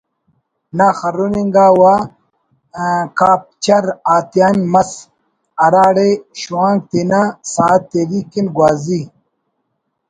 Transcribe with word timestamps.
نا 0.77 0.87
خرن 0.99 1.33
انگا 1.41 1.67
و 1.79 1.81
کاپچر 3.19 3.83
آتیان 4.15 4.57
مس 4.71 4.91
ہرا 5.61 5.85
ڑے 5.95 6.09
شوانک 6.39 6.79
تینا 6.89 7.21
ساہت 7.53 7.81
تیری 7.91 8.19
کن 8.31 8.45
گوازی 8.55 9.01